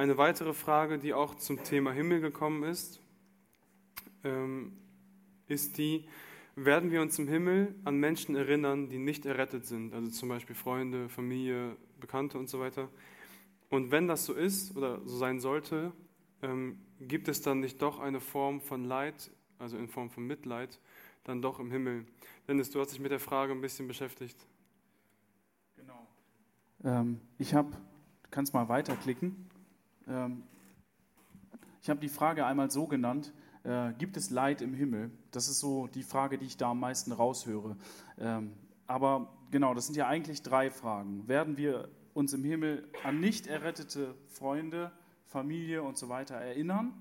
[0.00, 3.02] eine weitere Frage, die auch zum Thema Himmel gekommen ist,
[4.24, 4.72] ähm,
[5.46, 6.06] ist die,
[6.56, 10.56] werden wir uns im Himmel an Menschen erinnern, die nicht errettet sind, also zum Beispiel
[10.56, 12.88] Freunde, Familie, Bekannte und so weiter.
[13.68, 15.92] Und wenn das so ist oder so sein sollte,
[16.40, 20.80] ähm, gibt es dann nicht doch eine Form von Leid, also in Form von Mitleid,
[21.24, 22.06] dann doch im Himmel?
[22.48, 24.46] Dennis, du hast dich mit der Frage ein bisschen beschäftigt.
[25.76, 26.06] Genau.
[26.84, 29.49] Ähm, ich habe, du kannst mal weiterklicken.
[30.10, 30.42] Ähm,
[31.82, 33.32] ich habe die Frage einmal so genannt,
[33.62, 35.10] äh, gibt es Leid im Himmel?
[35.30, 37.76] Das ist so die Frage, die ich da am meisten raushöre.
[38.18, 38.52] Ähm,
[38.86, 41.28] aber genau, das sind ja eigentlich drei Fragen.
[41.28, 44.90] Werden wir uns im Himmel an nicht errettete Freunde,
[45.26, 46.92] Familie und so weiter erinnern?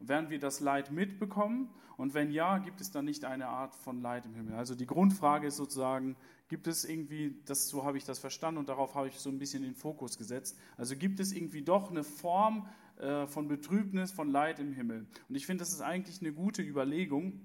[0.00, 1.70] Werden wir das Leid mitbekommen?
[1.96, 4.54] Und wenn ja, gibt es dann nicht eine Art von Leid im Himmel?
[4.54, 6.16] Also die Grundfrage ist sozusagen,
[6.50, 9.38] gibt es irgendwie, das, so habe ich das verstanden und darauf habe ich so ein
[9.38, 12.68] bisschen den Fokus gesetzt, also gibt es irgendwie doch eine Form
[12.98, 15.06] äh, von Betrübnis, von Leid im Himmel?
[15.28, 17.40] Und ich finde, das ist eigentlich eine gute Überlegung,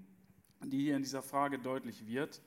[0.63, 2.41] die hier in dieser Frage deutlich wird.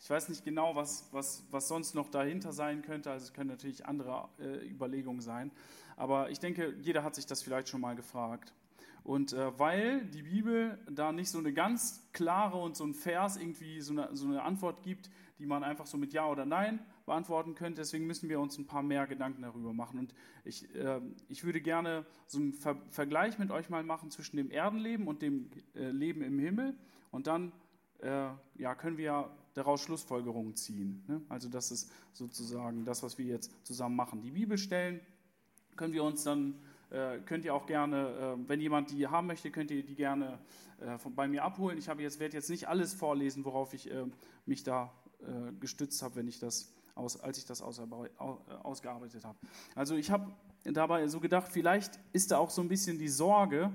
[0.00, 3.10] Ich weiß nicht genau, was, was, was sonst noch dahinter sein könnte.
[3.10, 5.50] Also es können natürlich andere äh, Überlegungen sein.
[5.96, 8.52] Aber ich denke, jeder hat sich das vielleicht schon mal gefragt.
[9.02, 13.36] Und äh, weil die Bibel da nicht so eine ganz klare und so ein Vers
[13.36, 16.80] irgendwie so eine, so eine Antwort gibt, die man einfach so mit Ja oder Nein
[17.06, 19.98] beantworten könnte, deswegen müssen wir uns ein paar mehr Gedanken darüber machen.
[19.98, 24.36] Und ich, äh, ich würde gerne so einen Ver Vergleich mit euch mal machen zwischen
[24.36, 26.74] dem Erdenleben und dem äh, Leben im Himmel.
[27.10, 27.52] Und dann
[28.00, 31.04] äh, ja, können wir daraus Schlussfolgerungen ziehen.
[31.06, 31.20] Ne?
[31.28, 34.20] Also das ist sozusagen das, was wir jetzt zusammen machen.
[34.22, 35.00] Die Bibelstellen
[35.76, 36.54] können wir uns dann,
[36.90, 40.38] äh, könnt ihr auch gerne, äh, wenn jemand die haben möchte, könnt ihr die gerne
[40.80, 41.78] äh, bei mir abholen.
[41.78, 44.04] Ich jetzt, werde jetzt nicht alles vorlesen, worauf ich äh,
[44.46, 44.92] mich da
[45.24, 47.80] äh, gestützt habe, wenn ich das aus, als ich das aus,
[48.62, 49.38] ausgearbeitet habe.
[49.74, 50.32] Also ich habe
[50.64, 53.70] dabei so gedacht, vielleicht ist da auch so ein bisschen die Sorge,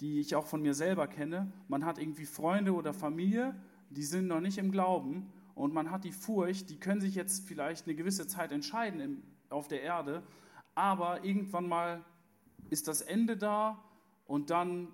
[0.00, 1.50] die ich auch von mir selber kenne.
[1.68, 3.54] Man hat irgendwie Freunde oder Familie,
[3.90, 7.46] die sind noch nicht im Glauben und man hat die Furcht, die können sich jetzt
[7.46, 10.22] vielleicht eine gewisse Zeit entscheiden im, auf der Erde,
[10.74, 12.04] aber irgendwann mal
[12.70, 13.82] ist das Ende da
[14.26, 14.88] und dann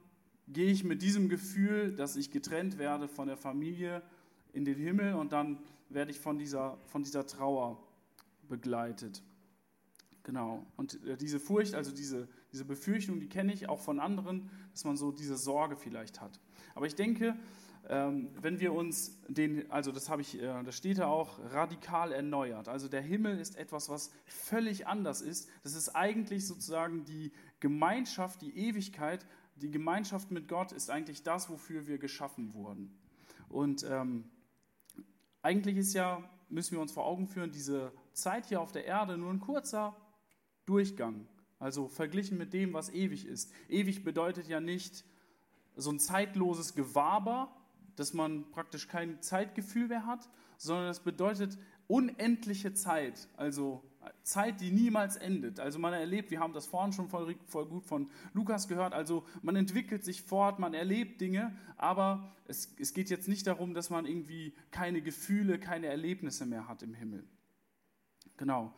[0.48, 4.02] gehe ich mit diesem Gefühl, dass ich getrennt werde von der Familie
[4.52, 7.82] in den Himmel und dann werde ich von dieser, von dieser Trauer
[8.48, 9.22] begleitet.
[10.22, 10.66] Genau.
[10.76, 14.84] Und äh, diese Furcht, also diese, diese Befürchtung, die kenne ich auch von anderen, dass
[14.84, 16.38] man so diese Sorge vielleicht hat.
[16.74, 17.36] Aber ich denke,
[17.88, 22.12] ähm, wenn wir uns den, also das habe ich, äh, das steht da auch, radikal
[22.12, 22.68] erneuert.
[22.68, 25.48] Also der Himmel ist etwas, was völlig anders ist.
[25.62, 31.50] Das ist eigentlich sozusagen die Gemeinschaft, die Ewigkeit, die Gemeinschaft mit Gott ist eigentlich das,
[31.50, 32.90] wofür wir geschaffen wurden.
[33.48, 34.24] Und ähm,
[35.42, 39.16] eigentlich ist ja, müssen wir uns vor Augen führen, diese Zeit hier auf der Erde
[39.16, 39.96] nur ein kurzer
[40.66, 41.26] Durchgang.
[41.58, 43.52] Also verglichen mit dem, was ewig ist.
[43.68, 45.04] Ewig bedeutet ja nicht
[45.76, 47.54] so ein zeitloses Gewaber,
[47.96, 53.82] dass man praktisch kein Zeitgefühl mehr hat, sondern es bedeutet unendliche Zeit, also
[54.22, 55.60] Zeit, die niemals endet.
[55.60, 59.24] Also man erlebt, wir haben das vorhin schon voll, voll, gut von Lukas gehört, also
[59.42, 63.90] man entwickelt sich fort, man erlebt Dinge, aber es, es geht jetzt nicht darum, dass
[63.90, 67.24] man irgendwie keine Gefühle, keine Erlebnisse mehr hat im Himmel.
[68.36, 68.74] Genau.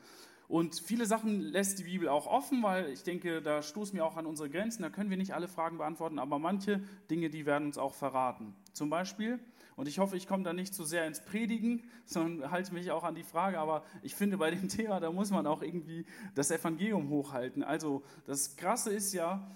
[0.48, 4.18] Und viele Sachen lässt die Bibel auch offen, weil ich denke, da stoßen wir auch
[4.18, 4.82] an unsere Grenzen.
[4.82, 8.54] Da können wir nicht alle Fragen beantworten, aber manche Dinge, die werden uns auch verraten.
[8.74, 9.40] Zum Beispiel,
[9.76, 13.04] und ich hoffe, ich komme da nicht zu sehr ins Predigen, sondern halte mich auch
[13.04, 16.50] an die Frage, aber ich finde, bei dem Thema, da muss man auch irgendwie das
[16.50, 17.62] Evangelium hochhalten.
[17.62, 19.50] Also, das Krasse ist ja,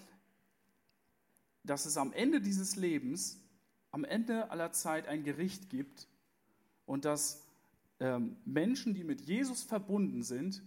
[1.65, 3.43] dass es am Ende dieses Lebens,
[3.91, 6.09] am Ende aller Zeit ein Gericht gibt
[6.85, 7.47] und dass
[7.99, 10.63] ähm, Menschen, die mit Jesus verbunden sind,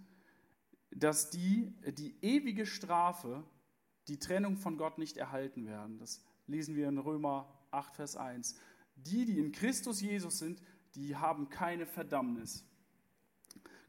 [0.91, 3.43] dass die die ewige Strafe,
[4.07, 5.99] die Trennung von Gott nicht erhalten werden.
[5.99, 8.59] Das lesen wir in Römer 8, Vers 1.
[9.05, 10.61] Die, die in Christus Jesus sind,
[10.95, 12.65] die haben keine Verdammnis.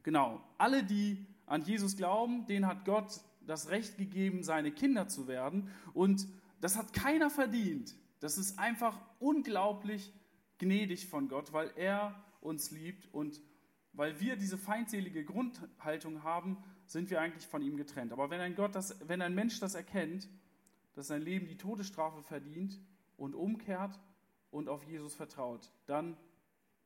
[0.03, 5.27] Genau, alle, die an Jesus glauben, denen hat Gott das Recht gegeben, seine Kinder zu
[5.27, 5.69] werden.
[5.93, 6.27] Und
[6.59, 7.95] das hat keiner verdient.
[8.19, 10.13] Das ist einfach unglaublich
[10.59, 13.41] gnädig von Gott, weil er uns liebt und
[13.93, 18.13] weil wir diese feindselige Grundhaltung haben, sind wir eigentlich von ihm getrennt.
[18.13, 20.29] Aber wenn ein, Gott das, wenn ein Mensch das erkennt,
[20.93, 22.79] dass sein Leben die Todesstrafe verdient
[23.17, 23.99] und umkehrt
[24.51, 26.17] und auf Jesus vertraut, dann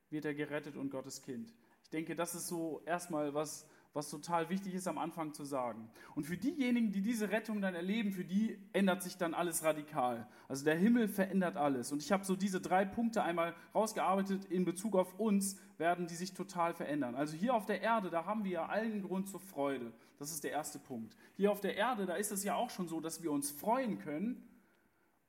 [0.09, 1.53] wird er gerettet und Gottes Kind.
[1.83, 5.89] Ich denke, das ist so erstmal was, was total wichtig ist am Anfang zu sagen.
[6.15, 10.27] Und für diejenigen, die diese Rettung dann erleben, für die ändert sich dann alles radikal.
[10.50, 11.91] Also der Himmel verändert alles.
[11.91, 14.45] Und ich habe so diese drei Punkte einmal rausgearbeitet.
[14.45, 17.15] In Bezug auf uns werden die sich total verändern.
[17.15, 19.94] Also hier auf der Erde, da haben wir ja allen Grund zur Freude.
[20.18, 21.15] Das ist der erste Punkt.
[21.35, 24.00] Hier auf der Erde, da ist es ja auch schon so, dass wir uns freuen
[24.00, 24.45] können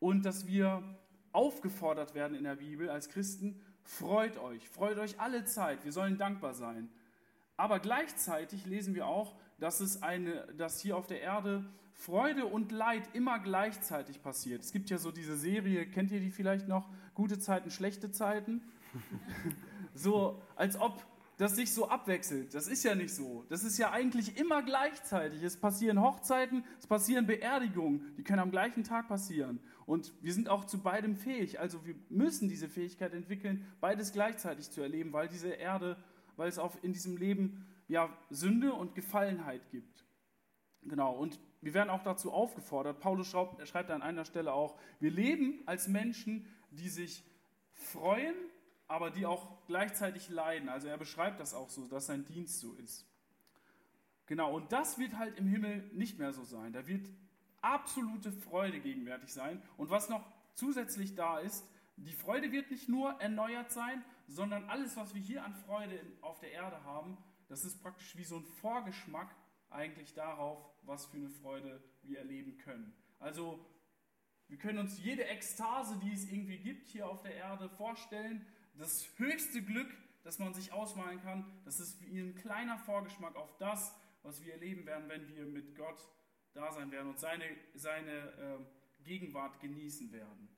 [0.01, 0.83] und dass wir
[1.37, 5.85] aufgefordert werden in der Bibel als Christen, freut euch, freut euch alle Zeit.
[5.85, 6.89] Wir sollen dankbar sein.
[7.59, 12.73] Aber gleichzeitig lesen wir auch, dass, es eine, dass hier auf der Erde Freude und
[12.73, 14.63] Leid immer gleichzeitig passiert.
[14.63, 16.89] Es gibt ja so diese Serie, kennt ihr die vielleicht noch?
[17.15, 18.63] Gute Zeiten, schlechte Zeiten.
[19.95, 21.05] so, als ob
[21.39, 22.55] das sich so abwechselt.
[22.55, 23.45] Das ist ja nicht so.
[23.49, 25.43] Das ist ja eigentlich immer gleichzeitig.
[25.43, 29.61] Es passieren Hochzeiten, es passieren Beerdigungen, die können am gleichen Tag passieren.
[29.87, 31.61] Und wir sind auch zu beidem fähig.
[31.61, 35.97] Also wir müssen diese Fähigkeit entwickeln, beides gleichzeitig zu erleben, weil diese Erde
[36.37, 40.05] weil es auch in diesem Leben ja Sünde und Gefallenheit gibt.
[40.83, 45.11] Genau, und wir werden auch dazu aufgefordert, Paulus schreibt, schreibt an einer Stelle auch, wir
[45.11, 47.25] leben als Menschen, die sich
[47.73, 48.35] freuen,
[48.87, 50.69] aber die auch gleichzeitig leiden.
[50.69, 53.05] Also er beschreibt das auch so, dass sein Dienst so ist.
[54.27, 56.73] Genau, und das wird halt im Himmel nicht mehr so sein.
[56.73, 57.09] Da wird
[57.63, 59.63] absolute Freude gegenwärtig sein.
[59.77, 60.25] Und was noch
[60.55, 61.65] zusätzlich da ist,
[61.97, 66.39] die Freude wird nicht nur erneuert sein, sondern alles, was wir hier an Freude auf
[66.41, 67.17] der Erde haben,
[67.49, 69.35] das ist praktisch wie so ein Vorgeschmack
[69.71, 72.93] eigentlich darauf, was für eine Freude wir erleben können.
[73.19, 73.65] Also
[74.49, 78.47] wir können uns jede Ekstase, die es irgendwie gibt hier auf der Erde, vorstellen.
[78.75, 79.93] Das höchste Glück,
[80.23, 84.53] das man sich ausmalen kann, das ist wie ein kleiner Vorgeschmack auf das, was wir
[84.53, 86.01] erleben werden, wenn wir mit Gott
[86.57, 87.45] da sein werden und seine,
[87.75, 90.49] seine äh, Gegenwart genießen werden.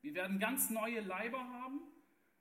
[0.00, 1.80] Wir werden ganz neue Leiber haben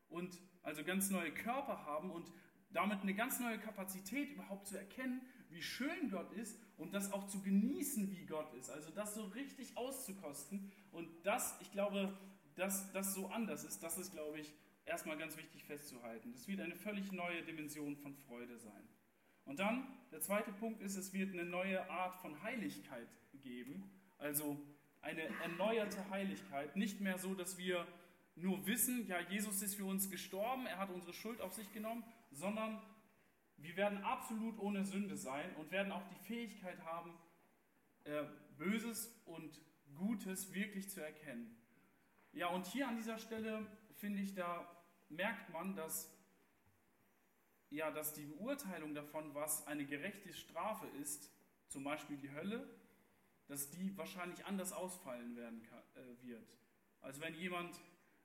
[0.08, 2.32] und also ganz neue Körper haben und
[2.72, 7.28] damit eine ganz neue Kapazität überhaupt zu erkennen, wie schön Gott ist und das auch
[7.28, 8.70] zu genießen, wie Gott ist.
[8.70, 12.18] Also das so richtig auszukosten und das, ich glaube,
[12.56, 14.54] dass das so anders ist, das ist, glaube ich,
[14.86, 16.32] erstmal ganz wichtig festzuhalten.
[16.32, 18.88] Das wird eine völlig neue Dimension von Freude sein.
[19.50, 23.08] Und dann, der zweite Punkt ist, es wird eine neue Art von Heiligkeit
[23.42, 23.90] geben.
[24.20, 24.64] Also
[25.02, 26.76] eine erneuerte Heiligkeit.
[26.76, 27.88] Nicht mehr so, dass wir
[28.36, 32.04] nur wissen, ja, Jesus ist für uns gestorben, er hat unsere Schuld auf sich genommen,
[32.30, 32.80] sondern
[33.58, 37.18] wir werden absolut ohne Sünde sein und werden auch die Fähigkeit haben,
[38.04, 38.26] äh,
[38.56, 39.60] Böses und
[39.98, 41.58] Gutes wirklich zu erkennen.
[42.34, 44.70] Ja, und hier an dieser Stelle finde ich, da
[45.10, 46.16] merkt man, dass,
[47.70, 51.32] ja, dass die Beurteilung davon, was eine gerechte Strafe ist,
[51.68, 52.68] zum Beispiel die Hölle,
[53.48, 56.58] dass die wahrscheinlich anders ausfallen werden kann, äh, wird.
[57.02, 57.80] Also wenn jemand,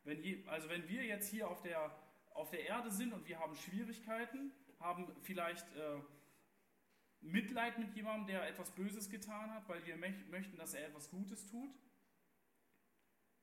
[0.05, 1.95] wenn je, also wenn wir jetzt hier auf der,
[2.35, 6.01] auf der Erde sind und wir haben Schwierigkeiten, haben vielleicht äh,
[7.21, 11.47] Mitleid mit jemandem, der etwas Böses getan hat, weil wir möchten, dass er etwas Gutes
[11.47, 11.71] tut.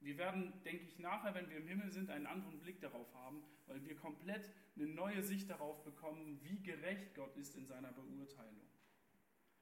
[0.01, 3.43] Wir werden, denke ich, nachher, wenn wir im Himmel sind, einen anderen Blick darauf haben,
[3.67, 8.67] weil wir komplett eine neue Sicht darauf bekommen, wie gerecht Gott ist in seiner Beurteilung.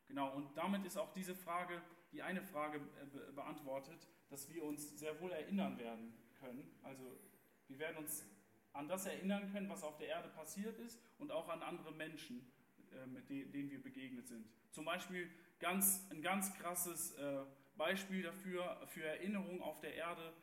[0.08, 1.82] Genau, und damit ist auch diese Frage,
[2.14, 6.72] die eine Frage äh, beantwortet, dass wir uns sehr wohl erinnern werden können.
[6.84, 7.20] Also
[7.68, 8.26] wir werden uns
[8.74, 12.50] an das erinnern können, was auf der Erde passiert ist und auch an andere Menschen,
[12.92, 14.48] äh, mit denen wir begegnet sind.
[14.72, 17.44] Zum Beispiel ganz, ein ganz krasses äh,
[17.80, 20.34] Beispiel dafür, für Erinnerung auf der Erde,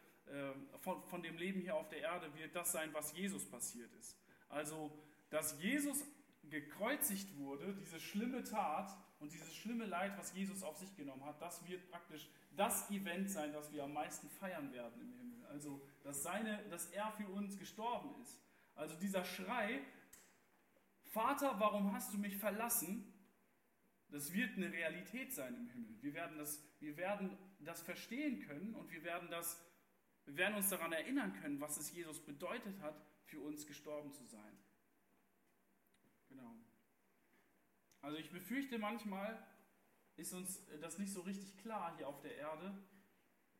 [0.81, 4.19] von, von dem Leben hier auf der Erde wird das sein, was Jesus passiert ist.
[4.49, 4.91] Also,
[5.31, 6.05] dass Jesus
[6.43, 11.41] gekreuzigt wurde, diese schlimme Tat und dieses schlimme Leid, was Jesus auf sich genommen hat,
[11.41, 15.47] das wird praktisch das Event sein, das wir am meisten feiern werden im Himmel.
[15.47, 18.41] Also, dass, seine, dass er für uns gestorben ist.
[18.75, 19.81] Also dieser Schrei,
[21.05, 23.13] Vater, warum hast du mich verlassen?
[24.09, 26.03] Das wird eine Realität sein im Himmel.
[26.03, 29.61] Wir werden das, wir werden das verstehen können und wir werden, das,
[30.25, 34.25] wir werden uns daran erinnern können, was es Jesus bedeutet hat, für uns gestorben zu
[34.25, 34.59] sein.
[36.29, 36.55] Genau.
[38.01, 39.45] Also ich befürchte manchmal
[40.17, 42.77] ist uns das nicht so richtig klar hier auf der Erde,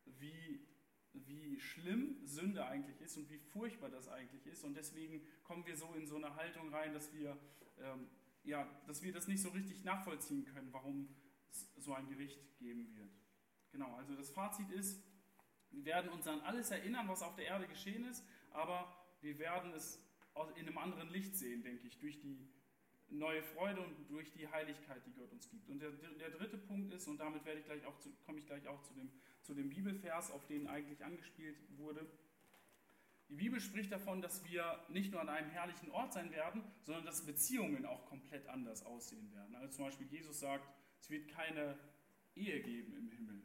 [0.05, 0.65] wie,
[1.13, 4.63] wie schlimm Sünde eigentlich ist und wie furchtbar das eigentlich ist.
[4.63, 7.37] Und deswegen kommen wir so in so eine Haltung rein, dass wir,
[7.79, 8.09] ähm,
[8.47, 11.09] ja, dass wir das nicht so richtig nachvollziehen können, warum
[11.51, 13.11] es so ein Gericht geben wird.
[13.71, 15.03] Genau, also das Fazit ist,
[15.71, 19.73] wir werden uns an alles erinnern, was auf der Erde geschehen ist, aber wir werden
[19.73, 20.01] es
[20.55, 22.47] in einem anderen Licht sehen, denke ich, durch die
[23.09, 25.69] neue Freude und durch die Heiligkeit, die Gott uns gibt.
[25.69, 28.45] Und der, der dritte Punkt ist, und damit werde ich gleich auch zu, komme ich
[28.45, 29.11] gleich auch zu dem,
[29.41, 32.05] zu dem Bibelvers, auf den eigentlich angespielt wurde,
[33.29, 37.05] Die Bibel spricht davon, dass wir nicht nur an einem herrlichen Ort sein werden, sondern
[37.05, 39.55] dass Beziehungen auch komplett anders aussehen werden.
[39.55, 40.67] Also zum Beispiel Jesus sagt,
[40.99, 41.77] es wird keine
[42.35, 43.43] Ehe geben im Himmel.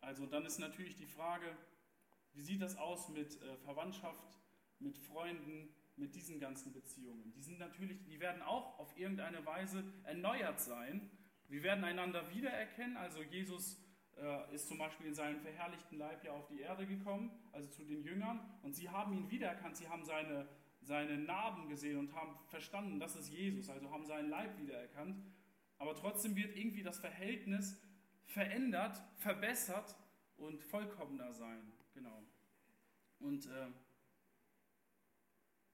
[0.00, 1.56] Also dann ist natürlich die Frage,
[2.32, 4.40] wie sieht das aus mit äh, Verwandtschaft,
[4.78, 7.32] mit Freunden, mit diesen ganzen Beziehungen?
[7.32, 11.10] Die sind natürlich, die werden auch auf irgendeine Weise erneuert sein.
[11.46, 12.96] Wir werden einander wiedererkennen.
[12.96, 13.80] Also Jesus
[14.20, 17.84] äh, ist zum Beispiel in seinem verherrlichten Leib ja auf die Erde gekommen, also zu
[17.84, 20.48] den Jüngern, und sie haben ihn wiedererkannt, sie haben seine,
[20.82, 25.22] seine Narben gesehen und haben verstanden, das ist Jesus, also haben seinen Leib wiedererkannt.
[25.78, 27.80] Aber trotzdem wird irgendwie das Verhältnis
[28.24, 29.96] verändert, verbessert
[30.36, 31.72] und vollkommener sein.
[31.94, 32.22] Genau.
[33.20, 33.68] Und äh,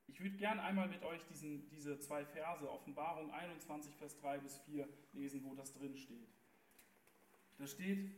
[0.06, 4.58] ich würde gerne einmal mit euch diesen, diese zwei Verse, Offenbarung 21, Vers 3 bis
[4.58, 6.28] 4, lesen, wo das drin steht.
[7.58, 8.10] Da steht,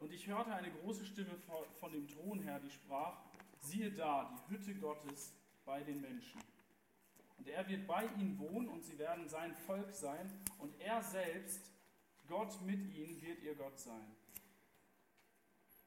[0.00, 1.36] und ich hörte eine große Stimme
[1.80, 3.18] von dem Thron her, die sprach,
[3.58, 6.40] siehe da, die Hütte Gottes bei den Menschen.
[7.36, 11.72] Und er wird bei ihnen wohnen und sie werden sein Volk sein und er selbst,
[12.26, 14.16] Gott mit ihnen, wird ihr Gott sein.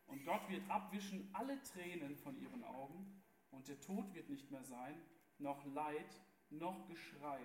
[0.08, 4.64] Und Gott wird abwischen alle Tränen von ihren Augen und der Tod wird nicht mehr
[4.64, 5.00] sein,
[5.38, 7.40] noch Leid, noch Geschrei,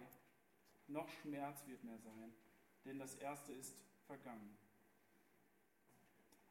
[0.89, 2.33] noch Schmerz wird mehr sein,
[2.85, 4.57] denn das Erste ist vergangen.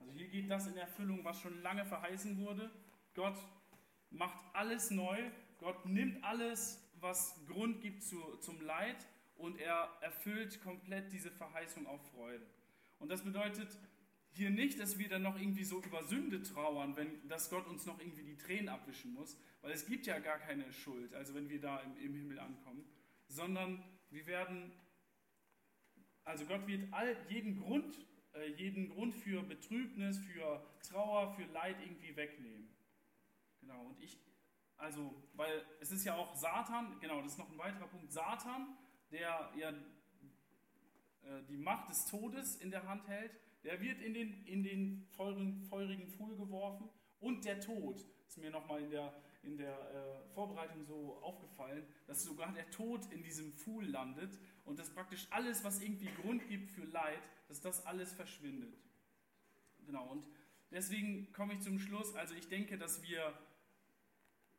[0.06, 2.70] Also hier geht das in Erfüllung, was schon lange verheißen wurde.
[3.16, 3.38] Gott
[4.12, 5.18] macht alles neu.
[5.58, 11.88] Gott nimmt alles, was Grund gibt zu, zum Leid und er erfüllt komplett diese Verheißung
[11.88, 12.46] auf Freude.
[13.00, 13.80] Und das bedeutet
[14.30, 17.88] hier nicht, dass wir dann noch irgendwie so über Sünde trauern, wenn, dass Gott uns
[17.88, 21.50] noch irgendwie die Tränen abwischen muss, weil es gibt ja gar keine Schuld, also wenn
[21.50, 22.86] wir da im, im Himmel ankommen,
[23.28, 24.72] sondern wir werden,
[26.26, 27.98] also Gott wird all, jeden Grund
[28.36, 32.70] äh, jeden Grund für Betrübnis, für Trauer, für Leid irgendwie wegnehmen.
[33.62, 34.20] Genau, und ich,
[34.77, 38.77] also, weil es ist ja auch Satan, genau, das ist noch ein weiterer Punkt, Satan,
[39.12, 39.70] der ja
[41.24, 43.32] äh, die Macht des Todes in der Hand hält,
[43.63, 46.89] der wird in den, in den feurigen, feurigen Pfuhl geworfen
[47.20, 49.13] und der Tod, ist mir nochmal in der,
[49.44, 54.77] in der äh, Vorbereitung so aufgefallen, dass sogar der Tod in diesem Pfuhl landet und
[54.77, 58.77] dass praktisch alles, was irgendwie Grund gibt für Leid, dass das alles verschwindet.
[59.86, 60.27] Genau, und
[60.70, 62.13] deswegen komme ich zum Schluss.
[62.15, 63.34] Also ich denke, dass wir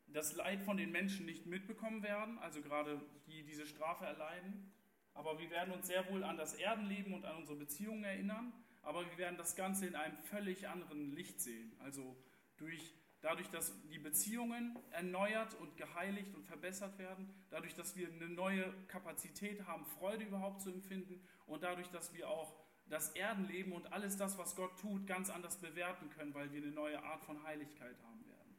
[0.07, 4.73] das Leid von den Menschen nicht mitbekommen werden, also gerade die diese Strafe erleiden.
[5.13, 8.55] Aber wir werden uns sehr wohl an das Erdenleben und an unsere Beziehungen erinnern.
[8.81, 11.77] Aber wir werden das Ganze in einem völlig anderen Licht sehen.
[11.81, 12.17] Also
[12.57, 12.95] durch
[13.27, 18.73] dadurch, dass die Beziehungen erneuert und geheiligt und verbessert werden, dadurch, dass wir eine neue
[18.87, 22.55] Kapazität haben, Freude überhaupt zu empfinden und dadurch, dass wir auch
[22.89, 26.71] das Erdenleben und alles das, was Gott tut, ganz anders bewerten können, weil wir eine
[26.71, 28.57] neue Art von Heiligkeit haben werden.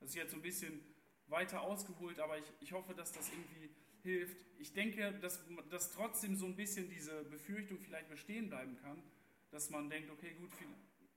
[0.00, 0.80] Das ist jetzt so ein bisschen
[1.26, 3.68] weiter ausgeholt, aber ich, ich hoffe, dass das irgendwie
[4.02, 4.38] hilft.
[4.58, 9.02] Ich denke, dass, dass trotzdem so ein bisschen diese Befürchtung vielleicht bestehen bleiben kann,
[9.50, 10.50] dass man denkt, okay, gut,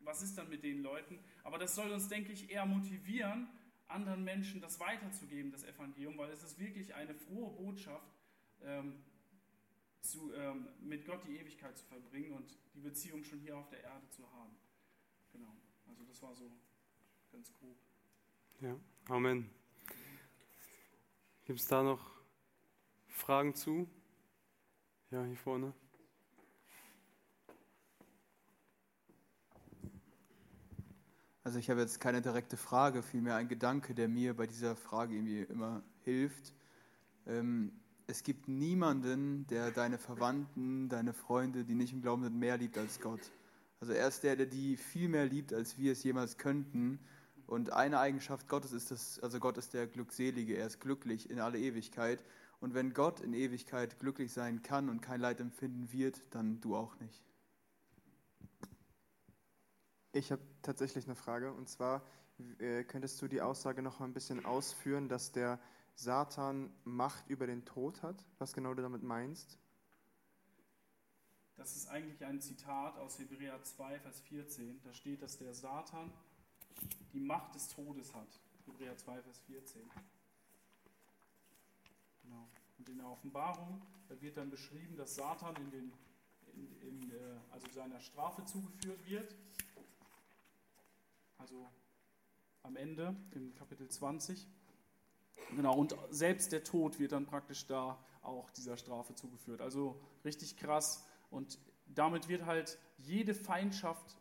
[0.01, 1.19] was ist dann mit den Leuten?
[1.43, 3.47] Aber das soll uns, denke ich, eher motivieren,
[3.87, 8.13] anderen Menschen das weiterzugeben, das Evangelium, weil es ist wirklich eine frohe Botschaft,
[8.61, 9.03] ähm,
[10.01, 13.83] zu, ähm, mit Gott die Ewigkeit zu verbringen und die Beziehung schon hier auf der
[13.83, 14.55] Erde zu haben.
[15.31, 15.53] Genau,
[15.87, 16.49] also das war so
[17.31, 17.77] ganz grob.
[18.61, 18.79] Ja,
[19.09, 19.49] Amen.
[21.45, 22.11] Gibt es da noch
[23.07, 23.89] Fragen zu?
[25.11, 25.73] Ja, hier vorne.
[31.49, 35.15] Also ich habe jetzt keine direkte Frage, vielmehr ein Gedanke, der mir bei dieser Frage
[35.15, 36.53] irgendwie immer hilft.
[37.25, 37.71] Ähm,
[38.05, 42.77] es gibt niemanden, der deine Verwandten, deine Freunde, die nicht im Glauben sind, mehr liebt
[42.77, 43.31] als Gott.
[43.79, 46.99] Also er ist der, der die viel mehr liebt, als wir es jemals könnten.
[47.47, 51.39] Und eine Eigenschaft Gottes ist das, also Gott ist der Glückselige, er ist glücklich in
[51.39, 52.23] alle Ewigkeit.
[52.59, 56.75] Und wenn Gott in Ewigkeit glücklich sein kann und kein Leid empfinden wird, dann du
[56.75, 57.23] auch nicht.
[60.11, 62.03] Ich habe tatsächlich eine Frage und zwar
[62.59, 65.59] äh, könntest du die Aussage noch mal ein bisschen ausführen, dass der
[65.95, 68.25] Satan Macht über den Tod hat?
[68.37, 69.59] Was genau du damit meinst?
[71.57, 74.81] Das ist eigentlich ein Zitat aus Hebräer 2, Vers 14.
[74.81, 76.11] Da steht, dass der Satan
[77.11, 78.39] die Macht des Todes hat.
[78.65, 79.81] Hebräer 2, Vers 14.
[82.23, 82.47] Genau.
[82.77, 85.93] Und in der Offenbarung da wird dann beschrieben, dass Satan in, den,
[86.53, 87.15] in, in äh,
[87.51, 89.35] also seiner Strafe zugeführt wird
[91.39, 91.67] also
[92.63, 94.47] am Ende im Kapitel 20.
[95.55, 99.61] Genau, und selbst der Tod wird dann praktisch da auch dieser Strafe zugeführt.
[99.61, 101.07] Also richtig krass.
[101.31, 104.17] Und damit wird halt jede Feindschaft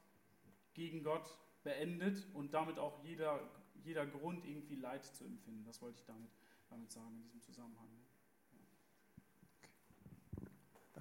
[0.73, 3.41] gegen Gott beendet und damit auch jeder,
[3.85, 5.65] jeder Grund, irgendwie Leid zu empfinden.
[5.67, 6.31] Das wollte ich damit,
[6.71, 7.89] damit sagen in diesem Zusammenhang.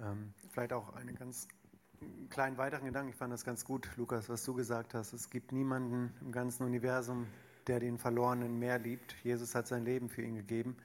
[0.00, 1.48] Ähm, vielleicht auch einen ganz
[2.30, 3.10] kleinen weiteren Gedanken.
[3.10, 5.12] Ich fand das ganz gut, Lukas, was du gesagt hast.
[5.12, 7.26] Es gibt niemanden im ganzen Universum,
[7.66, 9.14] der den Verlorenen mehr liebt.
[9.22, 10.76] Jesus hat sein Leben für ihn gegeben.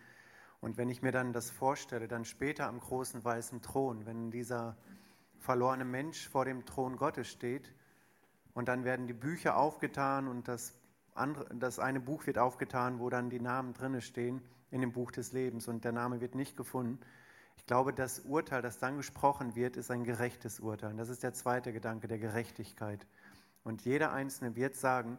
[0.61, 4.77] Und wenn ich mir dann das vorstelle, dann später am großen weißen Thron, wenn dieser
[5.39, 7.73] verlorene Mensch vor dem Thron Gottes steht
[8.53, 10.73] und dann werden die Bücher aufgetan und das,
[11.15, 14.41] andere, das eine Buch wird aufgetan, wo dann die Namen drinne stehen
[14.71, 16.99] in dem Buch des Lebens und der Name wird nicht gefunden.
[17.55, 20.91] Ich glaube, das Urteil, das dann gesprochen wird, ist ein gerechtes Urteil.
[20.91, 23.05] Und das ist der zweite Gedanke der Gerechtigkeit.
[23.63, 25.17] Und jeder Einzelne wird sagen,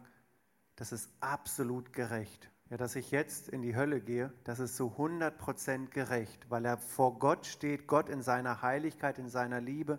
[0.77, 2.51] das ist absolut gerecht.
[2.71, 6.79] Ja, dass ich jetzt in die Hölle gehe, das ist zu 100% gerecht, weil er
[6.79, 9.99] vor Gott steht, Gott in seiner Heiligkeit, in seiner Liebe,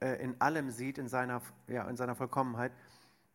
[0.00, 2.72] äh, in allem sieht, in seiner, ja, in seiner Vollkommenheit.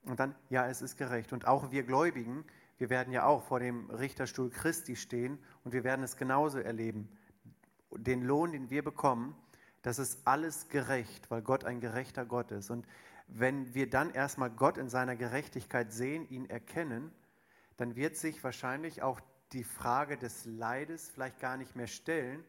[0.06, 1.34] Und dann, ja, es ist gerecht.
[1.34, 2.46] Und auch wir Gläubigen,
[2.78, 7.10] wir werden ja auch vor dem Richterstuhl Christi stehen und wir werden es genauso erleben.
[8.04, 9.36] Den Lohn, den wir bekommen,
[9.82, 12.70] das ist alles gerecht, weil Gott ein gerechter Gott ist.
[12.70, 12.88] Und
[13.28, 17.12] wenn wir dann erstmal Gott in seiner Gerechtigkeit sehen, ihn erkennen,
[17.78, 19.20] dann wird sich wahrscheinlich auch
[19.52, 22.44] die Frage des Leides vielleicht gar nicht mehr stellen,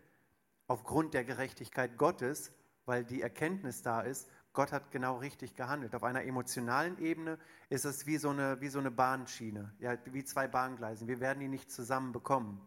[0.67, 2.53] aufgrund der Gerechtigkeit Gottes,
[2.87, 5.95] weil die Erkenntnis da ist, Gott hat genau richtig gehandelt.
[5.97, 7.39] Auf einer emotionalen Ebene
[7.71, 11.09] ist es wie so eine, wie so eine Bahnschiene, ja, wie zwei Bahngleise.
[11.09, 12.65] Wir werden die nicht zusammen bekommen.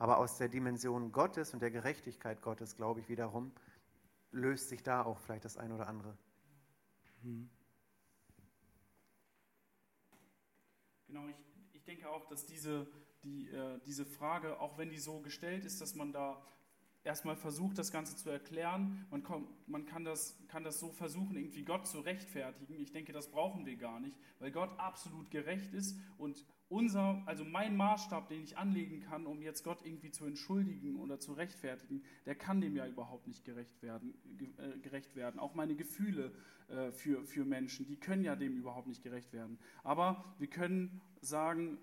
[0.00, 3.52] Aber aus der Dimension Gottes und der Gerechtigkeit Gottes, glaube ich wiederum,
[4.32, 6.16] löst sich da auch vielleicht das eine oder andere.
[7.22, 7.50] Mhm.
[11.06, 11.36] Genau, ich,
[11.74, 12.86] ich denke auch, dass diese,
[13.22, 16.42] die, äh, diese Frage, auch wenn die so gestellt ist, dass man da
[17.04, 19.06] erstmal versucht, das Ganze zu erklären.
[19.10, 22.78] Man, kommt, man kann, das, kann das so versuchen, irgendwie Gott zu rechtfertigen.
[22.78, 27.44] Ich denke, das brauchen wir gar nicht, weil Gott absolut gerecht ist und unser, also
[27.44, 32.04] mein Maßstab, den ich anlegen kann, um jetzt Gott irgendwie zu entschuldigen oder zu rechtfertigen,
[32.26, 34.14] der kann dem ja überhaupt nicht gerecht werden.
[34.56, 35.40] Äh, gerecht werden.
[35.40, 36.32] Auch meine Gefühle
[36.68, 39.58] äh, für, für Menschen, die können ja dem überhaupt nicht gerecht werden.
[39.82, 41.78] Aber wir können sagen,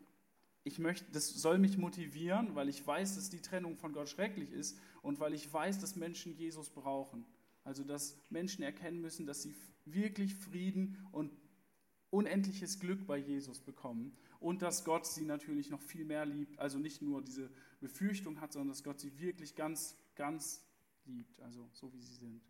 [0.64, 4.52] ich möchte, das soll mich motivieren, weil ich weiß, dass die Trennung von Gott schrecklich
[4.52, 7.26] ist und weil ich weiß, dass Menschen Jesus brauchen.
[7.64, 11.32] Also dass Menschen erkennen müssen, dass sie wirklich Frieden und
[12.10, 16.78] unendliches Glück bei Jesus bekommen und dass Gott sie natürlich noch viel mehr liebt, also
[16.78, 20.62] nicht nur diese Befürchtung hat, sondern dass Gott sie wirklich ganz, ganz
[21.06, 22.42] liebt, also so wie sie sind.